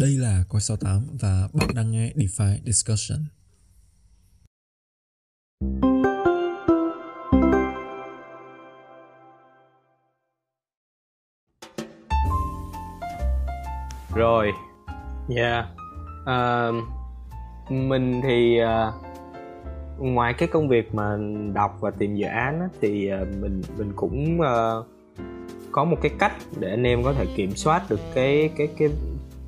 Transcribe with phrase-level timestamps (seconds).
[0.00, 3.18] Đây là Coi 68 và bạn đang nghe DeFi Discussion.
[14.14, 14.52] Rồi,
[15.36, 15.64] yeah.
[16.22, 16.84] Uh,
[17.70, 18.94] mình thì uh,
[19.98, 21.18] ngoài cái công việc mà
[21.54, 24.86] đọc và tìm dự án á, thì uh, mình mình cũng uh,
[25.72, 28.88] có một cái cách để anh em có thể kiểm soát được cái cái cái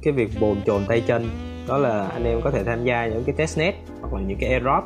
[0.02, 1.28] cái việc bồn chồn tay chân.
[1.68, 4.50] Đó là anh em có thể tham gia những cái testnet hoặc là những cái
[4.50, 4.84] airdrop.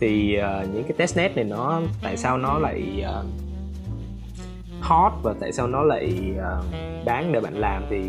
[0.00, 3.26] Thì uh, những cái testnet này nó tại sao nó lại uh,
[4.80, 8.00] hot và tại sao nó lại ờ, uh, đáng để bạn làm thì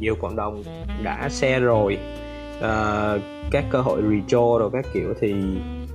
[0.00, 0.62] nhiều cộng đồng
[1.02, 1.98] đã share rồi.
[2.58, 5.34] Uh, các cơ hội retro rồi các kiểu thì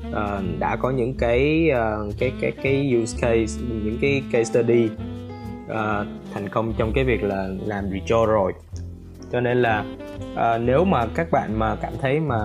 [0.10, 4.90] uh, đã có những cái uh, cái cái cái use case những cái case study
[5.66, 8.54] uh, thành công trong cái việc là làm retro rồi
[9.32, 9.86] cho nên là
[10.34, 12.40] uh, nếu mà các bạn mà cảm thấy mà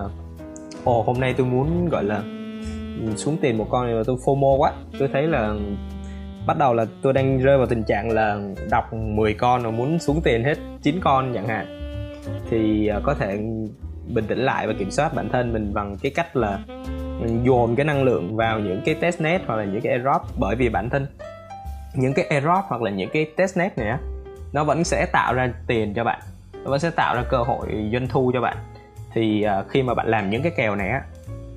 [0.84, 2.22] ồ hôm nay tôi muốn gọi là
[3.16, 4.72] xuống tiền một con này mà tôi fomo quá.
[4.98, 5.54] Tôi thấy là
[6.46, 8.38] bắt đầu là tôi đang rơi vào tình trạng là
[8.70, 11.66] đọc 10 con rồi muốn xuống tiền hết 9 con chẳng hạn.
[12.50, 13.38] Thì uh, có thể
[14.14, 16.58] bình tĩnh lại và kiểm soát bản thân mình bằng cái cách là
[17.44, 20.22] dồn cái năng lượng vào những cái testnet hoặc là những cái airdrop.
[20.38, 21.06] Bởi vì bản thân
[21.94, 23.98] những cái airdrop hoặc là những cái testnet này á
[24.52, 26.20] nó vẫn sẽ tạo ra tiền cho bạn
[26.64, 28.56] nó vẫn sẽ tạo ra cơ hội doanh thu cho bạn.
[29.14, 31.02] Thì uh, khi mà bạn làm những cái kèo này á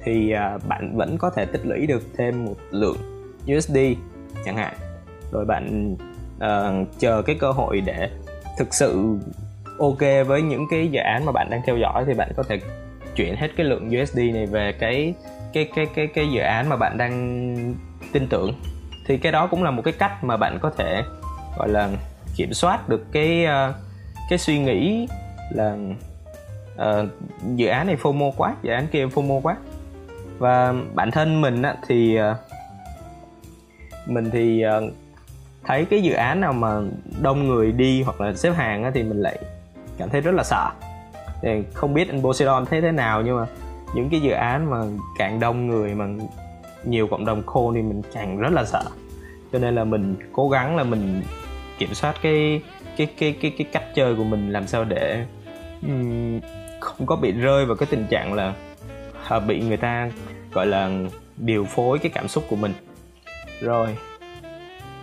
[0.03, 2.97] thì uh, bạn vẫn có thể tích lũy được thêm một lượng
[3.57, 3.77] USD
[4.45, 4.73] chẳng hạn.
[5.31, 5.95] Rồi bạn
[6.35, 8.09] uh, chờ cái cơ hội để
[8.59, 9.17] thực sự
[9.79, 12.59] ok với những cái dự án mà bạn đang theo dõi thì bạn có thể
[13.15, 15.13] chuyển hết cái lượng USD này về cái
[15.53, 17.75] cái cái cái cái dự án mà bạn đang
[18.11, 18.53] tin tưởng.
[19.07, 21.01] Thì cái đó cũng là một cái cách mà bạn có thể
[21.57, 21.89] gọi là
[22.35, 23.75] kiểm soát được cái uh,
[24.33, 25.07] cái suy nghĩ
[25.49, 25.77] là
[26.75, 27.09] uh,
[27.55, 29.57] dự án này FOMO quá dự án kia FOMO quá.
[30.37, 32.37] Và bản thân mình á, thì uh,
[34.05, 34.93] mình thì uh,
[35.63, 36.81] thấy cái dự án nào mà
[37.21, 39.39] đông người đi hoặc là xếp hàng á, thì mình lại
[39.97, 40.69] cảm thấy rất là sợ.
[41.41, 43.45] Thì không biết anh Poseidon thấy thế nào nhưng mà
[43.95, 44.77] những cái dự án mà
[45.17, 46.05] càng đông người mà
[46.83, 48.83] nhiều cộng đồng khô thì mình càng rất là sợ.
[49.51, 51.21] Cho nên là mình cố gắng là mình
[51.77, 52.61] kiểm soát cái
[52.97, 55.25] cái cái cái cái cách chơi của mình làm sao để
[55.81, 56.39] um,
[56.79, 58.53] không có bị rơi vào cái tình trạng là
[59.29, 60.09] à, bị người ta
[60.53, 60.91] gọi là
[61.37, 62.73] điều phối cái cảm xúc của mình.
[63.61, 63.97] Rồi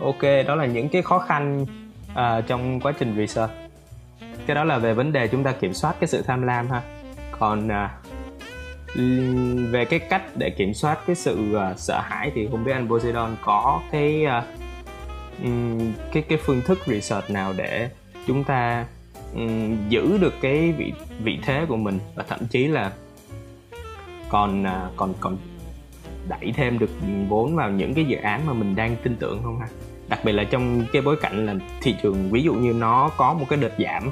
[0.00, 1.66] ok đó là những cái khó khăn
[2.12, 3.52] uh, trong quá trình research.
[4.46, 6.82] Cái đó là về vấn đề chúng ta kiểm soát cái sự tham lam ha.
[7.38, 7.90] Còn uh,
[9.70, 12.88] về cái cách để kiểm soát cái sự uh, sợ hãi thì không biết anh
[12.88, 14.44] Poseidon có cái uh,
[15.42, 17.90] um, cái cái phương thức research nào để
[18.26, 18.86] chúng ta
[19.34, 20.92] um, giữ được cái vị
[21.24, 22.92] vị thế của mình và thậm chí là
[24.28, 25.36] còn uh, còn còn
[26.28, 26.90] đẩy thêm được
[27.28, 29.66] vốn vào những cái dự án mà mình đang tin tưởng không ha?
[30.08, 33.34] Đặc biệt là trong cái bối cảnh là thị trường ví dụ như nó có
[33.34, 34.10] một cái đợt giảm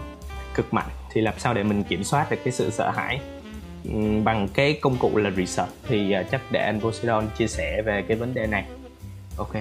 [0.54, 3.20] cực mạnh thì làm sao để mình kiểm soát được cái sự sợ hãi?
[4.24, 8.04] Bằng cái công cụ là research thì à, chắc để anh Poseidon chia sẻ về
[8.08, 8.64] cái vấn đề này.
[9.36, 9.54] Ok.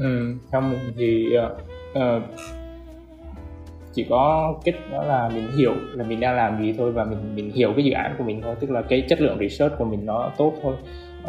[0.00, 1.26] Ừ, theo mình thì
[1.92, 2.22] uh,
[3.94, 7.18] chỉ có cách đó là mình hiểu là mình đang làm gì thôi và mình
[7.34, 9.84] mình hiểu cái dự án của mình thôi tức là cái chất lượng research của
[9.84, 10.74] mình nó tốt thôi.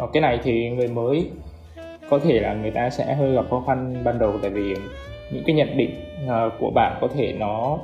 [0.02, 1.30] Uh, cái này thì người mới
[2.10, 4.76] có thể là người ta sẽ hơi gặp khó khăn ban đầu tại vì
[5.32, 5.90] những cái nhận định
[6.24, 7.78] uh, của bạn có thể nó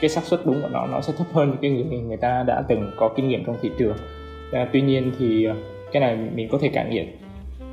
[0.00, 2.62] cái xác suất đúng của nó nó sẽ thấp hơn cái người người ta đã
[2.68, 3.96] từng có kinh nghiệm trong thị trường.
[4.52, 5.48] À, tuy nhiên thì
[5.92, 7.16] cái này mình có thể cải thiện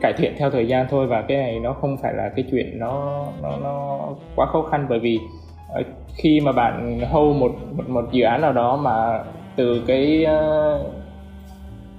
[0.01, 2.79] cải thiện theo thời gian thôi và cái này nó không phải là cái chuyện
[2.79, 3.99] nó nó nó
[4.35, 5.19] quá khó khăn bởi vì
[5.73, 5.83] ờ,
[6.15, 9.23] khi mà bạn hold một một, một dự án nào đó mà
[9.55, 10.83] từ cái ờ,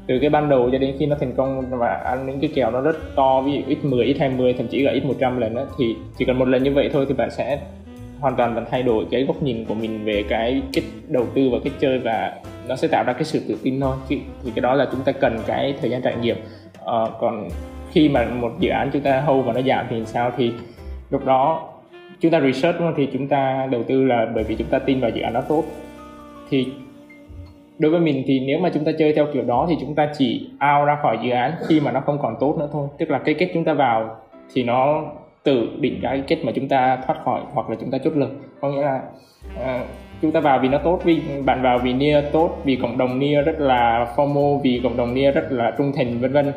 [0.07, 2.71] từ cái ban đầu cho đến khi nó thành công và ăn những cái kèo
[2.71, 6.25] nó rất to ví dụ x10 x20 thậm chí là x100 lần đó thì chỉ
[6.25, 7.59] cần một lần như vậy thôi thì bạn sẽ
[8.21, 11.49] hoàn toàn bạn thay đổi cái góc nhìn của mình về cái cách đầu tư
[11.53, 12.33] và cách chơi và
[12.69, 13.97] nó sẽ tạo ra cái sự tự tin thôi.
[14.09, 16.37] Thì, thì cái đó là chúng ta cần cái thời gian trải nghiệm.
[16.87, 17.49] À, còn
[17.97, 20.53] khi mà một dự án chúng ta hold và nó giảm thì sao thì
[21.11, 21.69] lúc đó
[22.21, 22.95] chúng ta research đúng không?
[22.97, 25.41] thì chúng ta đầu tư là bởi vì chúng ta tin vào dự án nó
[25.41, 25.65] tốt
[26.51, 26.67] thì
[27.79, 30.09] đối với mình thì nếu mà chúng ta chơi theo kiểu đó thì chúng ta
[30.19, 33.11] chỉ out ra khỏi dự án khi mà nó không còn tốt nữa thôi tức
[33.11, 34.17] là cái kết chúng ta vào
[34.55, 35.03] thì nó
[35.43, 38.31] tự định cái kết mà chúng ta thoát khỏi hoặc là chúng ta chốt lời
[38.61, 39.01] có nghĩa là
[39.57, 39.87] uh,
[40.23, 43.19] chúng ta vào vì nó tốt vì bạn vào vì nia tốt vì cộng đồng
[43.19, 46.53] nia rất là formal vì cộng đồng nia rất là trung thành vân vân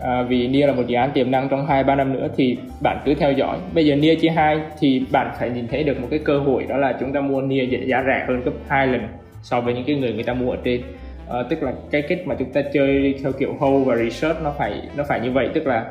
[0.00, 2.58] à, vì NIA là một dự án tiềm năng trong hai ba năm nữa thì
[2.82, 3.58] bạn cứ theo dõi.
[3.74, 6.66] Bây giờ NIA chia hai thì bạn phải nhìn thấy được một cái cơ hội
[6.68, 9.08] đó là chúng ta mua NIA giá rẻ hơn gấp hai lần
[9.42, 10.82] so với những cái người người ta mua ở trên.
[11.28, 14.54] À, tức là cái cách mà chúng ta chơi theo kiểu hold và research nó
[14.58, 15.48] phải nó phải như vậy.
[15.54, 15.86] Tức là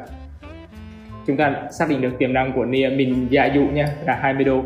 [1.27, 2.89] chúng ta xác định được tiềm năng của NIA.
[2.89, 4.63] Mình giả dụ nha là 20 đô.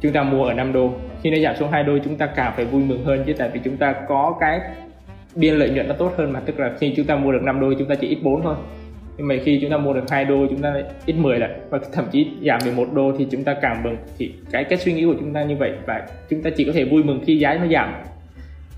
[0.00, 0.90] Chúng ta mua ở 5 đô.
[1.22, 3.32] Khi nó giảm xuống 2 đô chúng ta càng phải vui mừng hơn chứ.
[3.38, 4.60] Tại vì chúng ta có cái
[5.36, 6.40] biên lợi nhuận nó tốt hơn mà.
[6.40, 8.56] Tức là khi chúng ta mua được 5 đô, chúng ta chỉ ít 4 thôi.
[9.16, 10.74] Nhưng mà khi chúng ta mua được 2 đô, chúng ta
[11.06, 11.50] ít 10 lại.
[11.70, 13.96] Và thậm chí giảm 11 đô thì chúng ta càng mừng.
[14.18, 16.72] Thì cái cái suy nghĩ của chúng ta như vậy và chúng ta chỉ có
[16.72, 17.94] thể vui mừng khi giá nó giảm.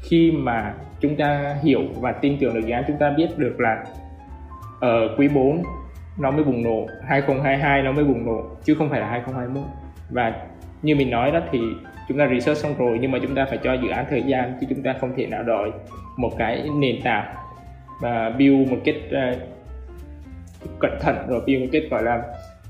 [0.02, 3.84] Khi mà chúng ta hiểu và tin tưởng được giá, chúng ta biết được là
[4.81, 5.62] ở quý 4
[6.19, 9.64] nó mới bùng nổ 2022 nó mới bùng nổ, chứ không phải là 2021
[10.10, 10.32] và
[10.82, 11.58] như mình nói đó thì
[12.12, 14.53] chúng ta research xong rồi nhưng mà chúng ta phải cho dự án thời gian
[14.61, 15.70] chứ chúng ta không thể nào đòi
[16.17, 17.35] một cái nền tảng
[18.00, 19.38] và build một cách uh,
[20.81, 22.23] cẩn thận rồi build một cách gọi là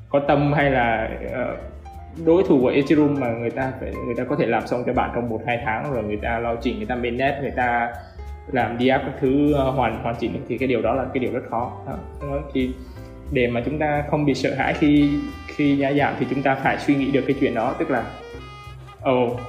[0.08, 1.58] có tâm hay là uh,
[2.26, 4.92] đối thủ của Ethereum mà người ta phải người ta có thể làm xong cho
[4.92, 7.92] bạn trong một hai tháng rồi người ta lo chỉnh người ta mainnet người ta
[8.52, 11.32] làm đi các thứ uh, hoàn hoàn chỉnh thì cái điều đó là cái điều
[11.32, 12.38] rất khó đó.
[12.54, 12.70] thì
[13.32, 15.10] để mà chúng ta không bị sợ hãi khi
[15.46, 18.04] khi giá giảm thì chúng ta phải suy nghĩ được cái chuyện đó tức là
[19.02, 19.40] ồ oh,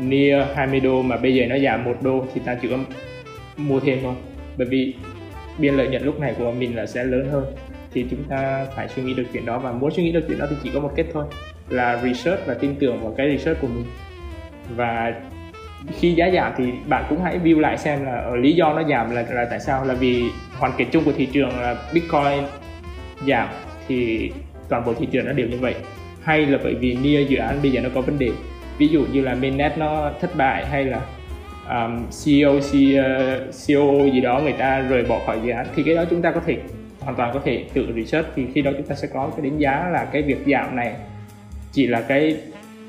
[0.00, 2.78] near 20 đô mà bây giờ nó giảm một đô thì ta chỉ có
[3.56, 4.14] mua thêm thôi.
[4.56, 4.94] Bởi vì
[5.58, 7.44] biên lợi nhuận lúc này của mình là sẽ lớn hơn.
[7.92, 10.38] Thì chúng ta phải suy nghĩ được chuyện đó và muốn suy nghĩ được chuyện
[10.38, 11.24] đó thì chỉ có một cách thôi
[11.68, 13.84] là research và tin tưởng vào cái research của mình.
[14.76, 15.14] Và
[15.98, 18.88] khi giá giảm thì bạn cũng hãy view lại xem là ở lý do nó
[18.88, 19.84] giảm là là tại sao?
[19.84, 20.24] Là vì
[20.58, 22.44] hoàn cảnh chung của thị trường là bitcoin
[23.26, 23.48] giảm
[23.88, 24.30] thì
[24.68, 25.74] toàn bộ thị trường nó đều như vậy.
[26.22, 28.30] Hay là bởi vì nia dự án bây giờ nó có vấn đề?
[28.78, 31.00] Ví dụ như là mainnet nó thất bại hay là
[31.68, 32.52] um, CEO,
[33.66, 36.22] CEO uh, gì đó người ta rời bỏ khỏi dự án thì cái đó chúng
[36.22, 36.56] ta có thể
[37.00, 38.28] hoàn toàn có thể tự research.
[38.36, 40.94] Thì khi đó chúng ta sẽ có cái đánh giá là cái việc giảm này
[41.72, 42.36] chỉ là cái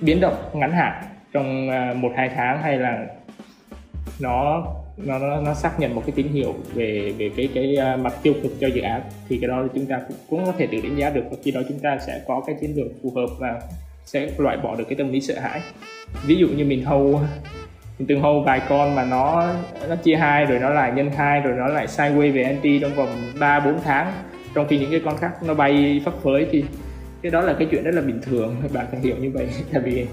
[0.01, 1.03] biến động ngắn hạn
[1.33, 3.05] trong uh, một hai tháng hay là
[4.19, 4.65] nó
[4.97, 8.13] nó nó, nó xác nhận một cái tín hiệu về về cái cái uh, mặt
[8.23, 9.01] tiêu cực cho dự án.
[9.29, 11.51] Thì cái đó chúng ta cũng, cũng có thể tự đánh giá được và khi
[11.51, 13.61] đó chúng ta sẽ có cái chiến lược phù hợp và
[14.09, 15.61] sẽ loại bỏ được cái tâm lý sợ hãi.
[16.25, 17.21] Ví dụ như mình hâu
[17.99, 19.53] mình từng hâu vài con mà nó
[19.89, 22.93] nó chia hai rồi nó lại nhân hai rồi nó lại sideways về anti trong
[22.95, 23.09] vòng
[23.39, 24.13] 3 4 tháng.
[24.53, 26.63] Trong khi những cái con khác nó bay phấp phới thì
[27.21, 28.55] cái đó là cái chuyện rất là bình thường.
[28.73, 30.05] Bạn phải hiểu như vậy tại vì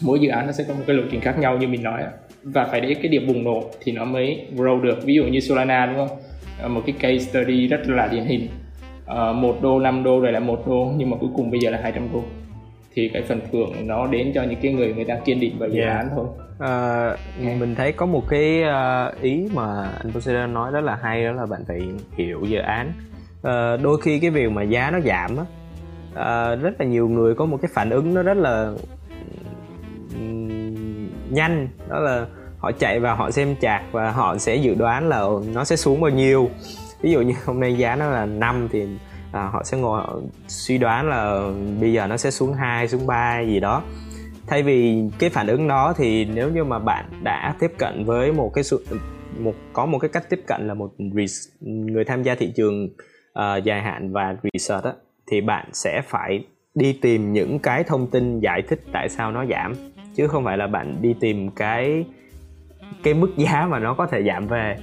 [0.00, 2.02] mỗi dự án nó sẽ có một cái lộ trình khác nhau như mình nói
[2.42, 5.04] và phải đến cái điểm bùng nổ thì nó mới grow được.
[5.04, 6.18] Ví dụ như Solana đúng không?
[6.62, 8.48] Ờ, một cái case study rất là điển hình.
[9.04, 11.70] Uh, một đô 5 đô rồi lại một đô nhưng mà cuối cùng bây giờ
[11.70, 12.22] là 200 đô
[12.94, 15.68] thì cái phần thưởng nó đến cho những cái người người ta kiên định vào
[15.68, 15.96] dự yeah.
[15.96, 16.26] án thôi
[16.58, 17.06] à,
[17.44, 17.60] yeah.
[17.60, 21.32] mình thấy có một cái uh, ý mà anh Poseidon nói rất là hay đó
[21.32, 21.80] là bạn phải
[22.16, 22.92] hiểu dự án
[23.42, 25.44] à, đôi khi cái việc mà giá nó giảm á
[26.14, 28.72] à, rất là nhiều người có một cái phản ứng nó rất là
[31.30, 32.26] nhanh đó là
[32.58, 36.00] họ chạy vào họ xem chart và họ sẽ dự đoán là nó sẽ xuống
[36.00, 36.50] bao nhiêu
[37.00, 38.86] ví dụ như hôm nay giá nó là 5 thì
[39.32, 40.16] à, họ sẽ ngồi họ
[40.48, 41.50] suy đoán là
[41.80, 43.82] bây giờ nó sẽ xuống 2, xuống 3 gì đó.
[44.46, 48.32] Thay vì cái phản ứng đó thì nếu như mà bạn đã tiếp cận với
[48.32, 48.86] một cái sự
[49.38, 50.90] một có một cái cách tiếp cận là một
[51.60, 52.84] người tham gia thị trường
[53.38, 54.92] uh, dài hạn và research đó
[55.30, 56.44] thì bạn sẽ phải
[56.74, 59.74] đi tìm những cái thông tin giải thích tại sao nó giảm.
[60.14, 62.04] Chứ không phải là bạn đi tìm cái
[63.02, 64.76] cái mức giá mà nó có thể giảm về.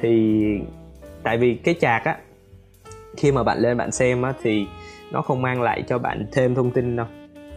[0.00, 0.42] Thì
[1.22, 2.16] tại vì cái chạc á
[3.16, 4.66] khi mà bạn lên bạn xem á thì
[5.10, 7.06] nó không mang lại cho bạn thêm thông tin đâu.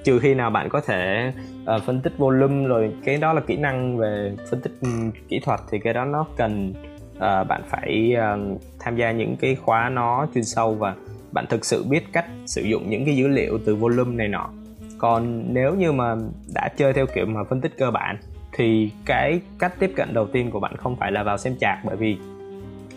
[0.03, 1.33] Trừ khi nào bạn có thể
[1.75, 5.39] uh, phân tích volume rồi cái đó là kỹ năng về phân tích um, kỹ
[5.39, 6.73] thuật thì cái đó nó cần
[7.15, 10.95] uh, bạn phải uh, tham gia những cái khóa nó chuyên sâu và
[11.31, 14.49] bạn thực sự biết cách sử dụng những cái dữ liệu từ volume này nọ.
[14.97, 16.15] Còn nếu như mà
[16.55, 18.17] đã chơi theo kiểu mà phân tích cơ bản
[18.53, 21.77] thì cái cách tiếp cận đầu tiên của bạn không phải là vào xem chạc
[21.85, 22.17] bởi vì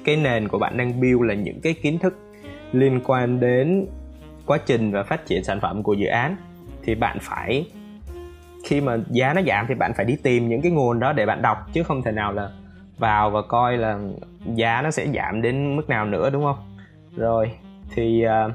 [0.05, 2.19] cái nền của bạn đang build là những cái kiến thức
[2.75, 3.87] liên quan đến
[4.47, 6.37] quá trình và phát triển sản phẩm của dự án
[6.83, 7.67] thì bạn phải
[8.65, 11.27] khi mà giá nó giảm thì bạn phải đi tìm những cái nguồn đó để
[11.27, 12.51] bạn đọc chứ không thể nào là
[12.99, 13.99] vào và coi là
[14.55, 16.57] giá nó sẽ giảm đến mức nào nữa đúng không
[17.17, 17.51] rồi
[17.95, 18.53] thì uh,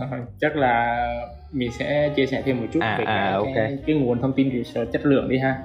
[0.40, 1.06] chắc là
[1.52, 3.54] mình sẽ chia sẻ thêm một chút à, về à, cái, okay.
[3.54, 5.56] cái, cái nguồn thông tin research chất lượng đi ha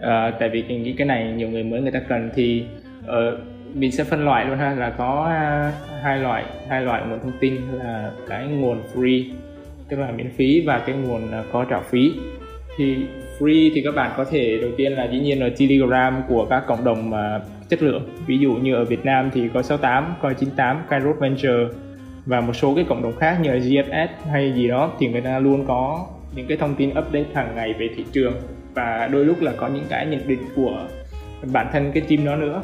[0.00, 2.66] à, tại vì cái, cái này nhiều người mới người ta cần thì
[3.04, 4.74] uh, mình sẽ phân loại luôn ha.
[4.74, 9.24] Là có à, hai loại hai loại nguồn thông tin là cái nguồn free
[9.88, 12.12] tức là miễn phí và cái nguồn à, có trả phí.
[12.76, 12.96] Thì
[13.38, 16.62] free thì các bạn có thể đầu tiên là dĩ nhiên là telegram của các
[16.66, 18.08] cộng đồng mà chất lượng.
[18.26, 21.78] Ví dụ như ở Việt Nam thì có 68, coi 98, Kairos Venture
[22.26, 25.20] và một số cái cộng đồng khác như là GFS hay gì đó thì người
[25.20, 28.34] ta luôn có những cái thông tin update hàng ngày về thị trường.
[28.74, 30.86] Và đôi lúc là có những cái nhận định của
[31.52, 32.62] bản thân cái team đó nữa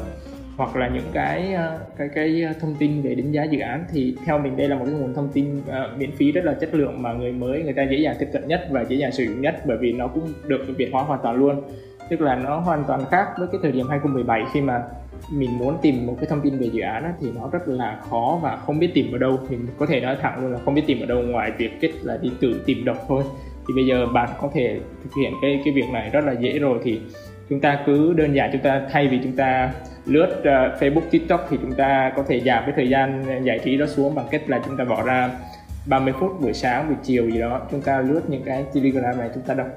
[0.59, 3.85] hoặc là những cái ờ, cái cái ờ, thông tin về đánh giá dự án
[3.91, 6.53] thì theo mình đây là một cái nguồn thông tin uh, miễn phí rất là
[6.53, 9.11] chất lượng mà người mới người ta dễ dàng tiếp cận nhất và dễ dàng
[9.11, 11.61] sử dụng nhất bởi vì nó cũng được việt hóa hoàn toàn luôn.
[12.09, 14.83] Tức là nó hoàn toàn khác với cái thời điểm 2017 khi mà
[15.31, 18.39] mình muốn tìm một cái thông tin về dự án thì nó rất là khó
[18.41, 19.39] và không biết tìm ở đâu.
[19.49, 21.91] Mình có thể nói thẳng luôn là không biết tìm ở đâu ngoài việc kết
[22.03, 23.23] là đi tự tìm đọc thôi.
[23.67, 26.59] Thì bây giờ bạn có thể thực hiện cái cái việc này rất là dễ
[26.59, 26.99] rồi thì
[27.49, 29.71] chúng ta cứ đơn giản chúng ta thay vì chúng ta
[30.05, 33.77] lướt uh, Facebook, TikTok thì chúng ta có thể giảm cái thời gian giải trí
[33.77, 35.29] đó xuống bằng cách là chúng ta bỏ ra
[35.85, 37.61] 30 phút buổi sáng, buổi chiều gì đó.
[37.71, 39.67] Chúng ta lướt những cái Telegram này chúng ta đọc.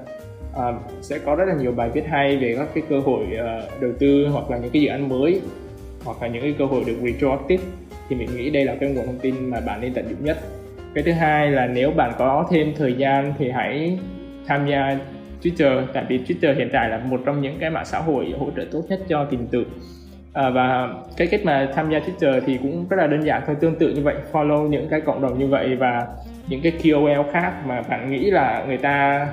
[0.53, 3.81] Uh, sẽ có rất là nhiều bài viết hay về các cái cơ hội uh,
[3.81, 5.41] đầu tư hoặc là những cái dự án mới
[6.05, 7.63] hoặc là những cái cơ hội được retroactive.
[8.09, 10.37] Thì mình nghĩ đây là cái nguồn thông tin mà bạn nên tận dụng nhất.
[10.95, 13.99] Cái thứ hai là nếu bạn có thêm thời gian thì hãy
[14.47, 14.97] tham gia
[15.43, 18.51] Twitter tại vì Twitter hiện tại là một trong những cái mạng xã hội hỗ
[18.57, 19.65] trợ tốt nhất cho tìm tự
[20.33, 23.55] à, và cái cách mà tham gia Twitter thì cũng rất là đơn giản thôi
[23.59, 26.07] tương tự như vậy follow những cái cộng đồng như vậy và
[26.47, 29.27] những cái KOL khác mà bạn nghĩ là người ta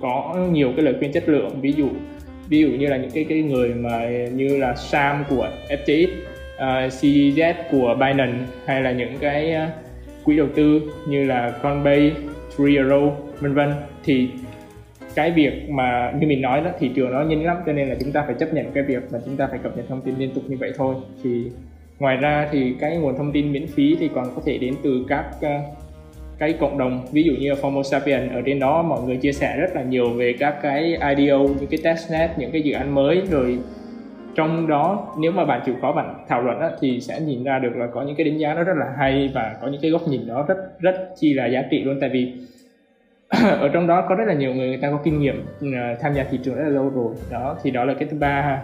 [0.00, 1.60] có nhiều cái lời khuyên chất lượng.
[1.60, 1.88] Ví dụ
[2.48, 6.12] ví dụ như là những cái cái người mà như là Sam của FTX, uh,
[6.58, 12.10] à, CZ của Binance hay là những cái uh, quỹ đầu tư như là Coinbase,
[12.56, 13.10] Three Arrow
[13.40, 13.72] vân vân
[14.04, 14.28] thì
[15.16, 17.94] cái việc mà như mình nói đó thị trường nó nhanh lắm cho nên là
[18.00, 20.14] chúng ta phải chấp nhận cái việc mà chúng ta phải cập nhật thông tin
[20.18, 20.94] liên tục như vậy thôi.
[21.24, 21.44] Thì
[21.98, 25.04] ngoài ra thì cái nguồn thông tin miễn phí thì còn có thể đến từ
[25.08, 25.76] các uh,
[26.38, 29.56] cái cộng đồng ví dụ như Formo Sapien ở trên đó mọi người chia sẻ
[29.60, 33.22] rất là nhiều về các cái IDO những cái testnet những cái dự án mới.
[33.30, 33.58] Rồi
[34.34, 37.58] trong đó nếu mà bạn chịu khó bạn thảo luận á, thì sẽ nhìn ra
[37.58, 39.90] được là có những cái đánh giá nó rất là hay và có những cái
[39.90, 41.98] góc nhìn nó rất rất chi là giá trị luôn.
[42.00, 42.32] Tại vì
[43.60, 46.14] ở trong đó có rất là nhiều người người ta có kinh nghiệm à, tham
[46.14, 47.14] gia thị trường rất là lâu rồi.
[47.30, 48.62] Đó thì đó là cái thứ ba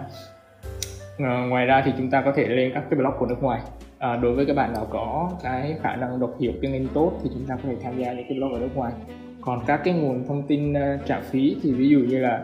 [1.16, 3.60] uh, ngoài ra thì chúng ta có thể lên các cái blog của nước ngoài.
[3.98, 7.12] À, đối với các bạn nào có cái khả năng đọc hiểu tiếng Anh tốt
[7.22, 8.92] thì chúng ta có thể tham gia những cái blog ở nước ngoài.
[9.40, 12.42] Còn các cái nguồn thông tin uh, trả phí thì ví dụ như là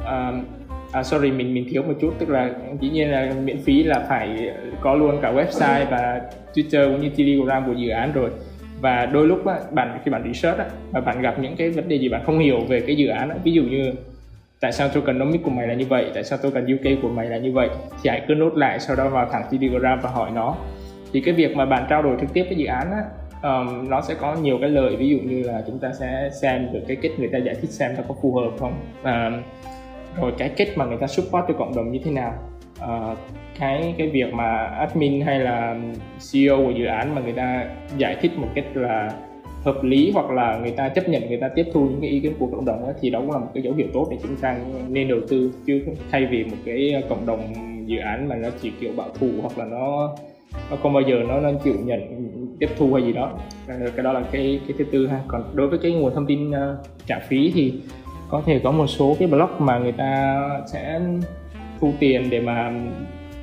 [0.00, 0.44] uh,
[0.92, 4.04] à, sorry mình mình thiếu một chút tức là dĩ nhiên là miễn phí là
[4.08, 6.20] phải có luôn cả website và
[6.54, 8.30] Twitter cũng như Telegram của dự án rồi
[8.80, 11.88] và đôi lúc á, bạn khi bạn research á, mà bạn gặp những cái vấn
[11.88, 13.92] đề gì bạn không hiểu về cái dự án á, ví dụ như
[14.60, 17.38] tại sao tokenomics của mày là như vậy tại sao token UK của mày là
[17.38, 17.68] như vậy
[18.02, 20.56] thì hãy cứ nốt lại sau đó vào thẳng Telegram và hỏi nó.
[21.12, 23.02] Thì cái việc mà bạn trao đổi trực tiếp với dự án á,
[23.42, 26.68] um, nó sẽ có nhiều cái lợi ví dụ như là chúng ta sẽ xem
[26.72, 28.72] được cái kết người ta giải thích xem nó có phù hợp không.
[29.04, 29.42] Um,
[30.20, 32.49] rồi cái kết mà người ta support cho cộng đồng như thế nào
[32.84, 33.18] uh,
[33.58, 35.76] cái cái việc mà admin hay là
[36.32, 37.66] CEO của dự án mà người ta
[37.98, 39.10] giải thích một cách là
[39.64, 42.20] hợp lý hoặc là người ta chấp nhận người ta tiếp thu những cái ý
[42.20, 44.16] kiến của cộng đồng đó, thì đó cũng là một cái dấu hiệu tốt để
[44.22, 44.56] chúng ta
[44.88, 47.52] nên đầu tư chứ thay vì một cái cộng đồng
[47.86, 50.14] dự án mà nó chỉ kiểu bảo thủ hoặc là nó
[50.70, 52.00] nó không bao giờ nó nó chịu nhận
[52.58, 53.32] tiếp thu hay gì đó.
[53.68, 55.20] Ờ, cái đó là cái cái thứ tư ha.
[55.28, 56.56] Còn đối với cái nguồn thông tin uh,
[57.06, 57.74] trả phí thì
[58.28, 60.40] có thể có một số cái blog mà người ta
[60.72, 61.00] sẽ
[61.80, 62.72] thu tiền để mà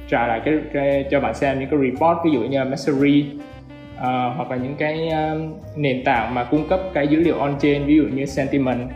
[0.07, 3.25] trả lại cái, cái cho bạn xem những cái report ví dụ như là Mastery
[3.33, 7.35] uh, à, hoặc là những cái uh, nền tảng mà cung cấp cái dữ liệu
[7.37, 8.89] on chain ví dụ như Sentiment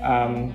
[0.00, 0.50] à, um,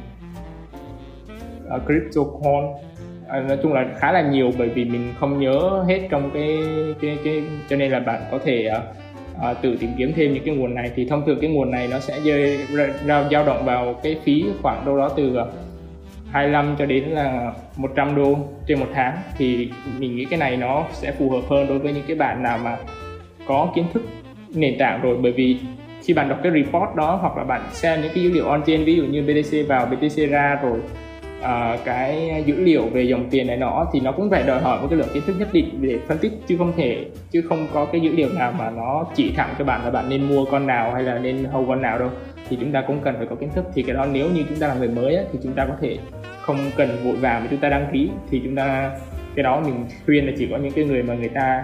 [1.75, 6.07] uh, CryptoCoin uh, nói chung là khá là nhiều bởi vì mình không nhớ hết
[6.09, 6.57] trong cái
[7.01, 8.83] cái cái cho nên là bạn có thể uh,
[9.51, 10.91] uh, tự tìm kiếm thêm những cái nguồn này.
[10.95, 12.59] Thì thông thường cái nguồn này nó sẽ rơi
[13.05, 15.37] ra dao động vào cái phí khoảng đâu đó từ
[16.31, 19.69] 25 cho đến là 100 đô trên một tháng thì
[19.99, 22.57] mình nghĩ cái này nó sẽ phù hợp hơn đối với những cái bạn nào
[22.63, 22.77] mà
[23.47, 24.03] có kiến thức
[24.53, 25.17] nền tảng rồi.
[25.21, 25.57] Bởi vì
[26.03, 28.63] khi bạn đọc cái report đó hoặc là bạn xem những cái dữ liệu on
[28.65, 30.79] chain ví dụ như BTC vào BTC ra rồi
[31.39, 34.81] uh, cái dữ liệu về dòng tiền này nọ thì nó cũng phải đòi hỏi
[34.81, 37.67] một cái lượng kiến thức nhất định để phân tích chứ không thể chứ không
[37.73, 40.45] có cái dữ liệu nào mà nó chỉ thẳng cho bạn là bạn nên mua
[40.45, 42.09] con nào hay là nên hold con nào đâu
[42.49, 43.65] thì chúng ta cũng cần phải có kiến thức.
[43.73, 45.75] Thì cái đó nếu như chúng ta là người mới á, thì chúng ta có
[45.81, 45.97] thể
[46.41, 48.09] không cần vội vàng mà chúng ta đăng ký.
[48.29, 48.91] Thì chúng ta
[49.35, 51.63] cái đó mình khuyên là chỉ có những cái người mà người ta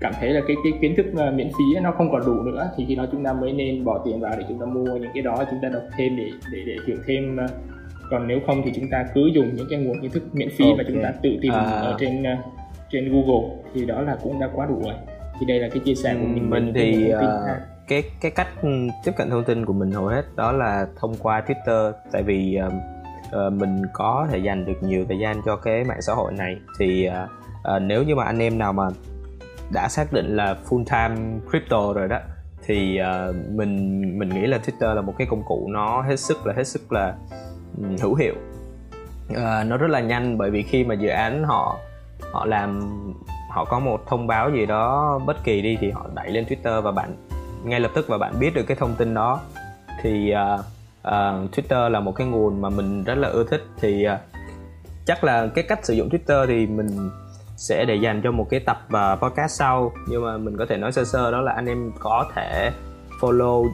[0.00, 2.70] cảm thấy là cái cái kiến thức uh, miễn phí nó không còn đủ nữa
[2.76, 5.10] thì khi đó chúng ta mới nên bỏ tiền vào để chúng ta mua những
[5.14, 7.50] cái đó chúng ta đọc thêm để để để hiểu thêm uh,
[8.10, 10.64] còn nếu không thì chúng ta cứ dùng những cái nguồn kiến thức miễn phí
[10.64, 10.76] okay.
[10.76, 11.60] mà chúng ta tự tìm à.
[11.60, 12.38] ở trên uh,
[12.90, 13.56] trên Google.
[13.74, 14.94] Thì đó là cũng đã quá đủ rồi.
[15.40, 16.50] Thì đây là cái chia sẻ của mình.
[16.50, 17.20] mình thì uh,
[17.88, 18.48] cái cái cách
[19.04, 21.92] tiếp cận thông tin của mình hầu hết đó là thông qua Twitter.
[22.12, 22.72] Tại vì uh,
[23.46, 26.56] uh, mình có thể dành được nhiều thời gian cho cái mạng xã hội này.
[26.78, 27.30] Thì uh,
[27.76, 28.88] uh, nếu như mà anh em nào mà
[29.72, 32.18] đã xác định là full time crypto rồi đó
[32.66, 36.46] thì uh, mình mình nghĩ là Twitter là một cái công cụ nó hết sức
[36.46, 37.14] là hết sức là
[37.78, 38.34] um, hữu hiệu.
[39.30, 41.78] Uh, nó rất là nhanh bởi vì khi mà dự án họ
[42.32, 42.80] họ làm
[43.50, 46.82] họ có một thông báo gì đó bất kỳ đi thì họ đẩy lên Twitter
[46.82, 47.14] và bạn
[47.64, 49.40] ngay lập tức và bạn biết được cái thông tin đó
[50.02, 50.60] thì uh,
[51.08, 53.64] uh, Twitter là một cái nguồn mà mình rất là ưa thích.
[53.80, 54.18] Thì uh,
[55.06, 57.10] chắc là cái cách sử dụng Twitter thì mình
[57.56, 59.92] sẽ để dành cho một cái tập uh, podcast sau.
[60.08, 62.70] Nhưng mà mình có thể nói sơ sơ đó là anh em có thể
[63.20, 63.68] follow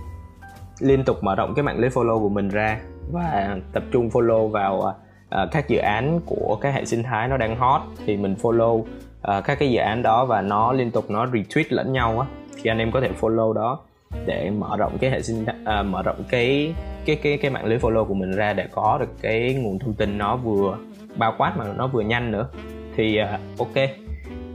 [0.81, 2.81] liên tục mở rộng cái mạng lưới follow của mình ra
[3.13, 7.37] và tập trung follow vào uh, các dự án của cái hệ sinh thái nó
[7.37, 7.81] đang hot.
[8.07, 8.87] Thì mình follow uh,
[9.23, 12.27] các cái dự án đó và nó liên tục nó retweet lẫn nhau á
[12.63, 13.79] thì anh em có thể follow đó
[14.27, 16.75] để mở rộng cái hệ sinh uh, mở rộng cái
[17.05, 19.95] cái cái cái mạng lưới follow của mình ra để có được cái nguồn thông
[19.95, 20.77] tin nó vừa
[21.17, 22.49] bao quát mà nó vừa nhanh nữa.
[22.97, 23.89] Thì uh, ok.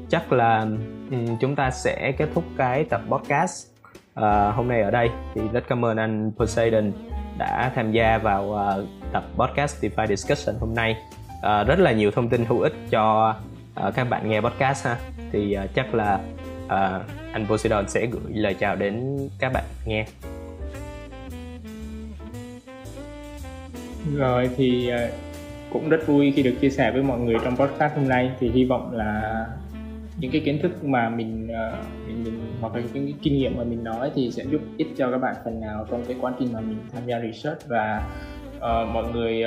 [0.10, 0.60] Chắc là
[1.12, 3.68] um, chúng ta sẽ kết thúc cái tập podcast
[4.20, 5.10] uh, hôm nay ở đây.
[5.36, 6.92] Thì rất cảm ơn anh Poseidon
[7.38, 10.96] đã tham gia vào uh, tập podcast DeFi Discussion hôm nay.
[11.38, 13.36] Uh, rất là nhiều thông tin hữu ích cho
[13.88, 14.98] uh, các bạn nghe podcast ha.
[15.32, 16.20] Thì uh, chắc là
[16.68, 17.02] à,
[17.34, 20.06] anh Poseidon sẽ gửi lời chào đến các bạn nghe.
[24.16, 25.10] Rồi thì ờ,
[25.70, 28.32] cũng rất vui khi được chia sẻ với mọi người trong podcast hôm nay.
[28.40, 29.46] Thì hy vọng là
[30.18, 33.58] những cái kiến thức mà mình, ờ, mình, mình hoặc là những cái kinh nghiệm
[33.58, 36.34] mà mình nói thì sẽ giúp ích cho các bạn phần nào trong cái quá
[36.40, 37.68] trình mà mình tham gia research.
[37.68, 38.08] Và
[38.58, 39.44] uh, mọi người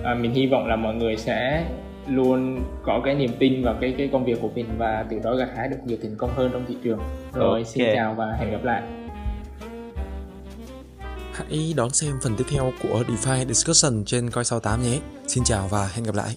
[0.00, 1.64] uh, mình hy vọng là mọi người sẽ
[2.06, 5.34] luôn có cái niềm tin vào cái cái công việc của mình và từ đó
[5.34, 6.98] gặt hái được nhiều thành công hơn trong thị trường
[7.34, 7.64] rồi okay.
[7.64, 8.82] xin chào và hẹn gặp lại
[11.32, 15.00] Hãy đón xem phần tiếp theo của DeFi Discussion trên Coi 68 nhé.
[15.26, 16.36] Xin chào và hẹn gặp lại.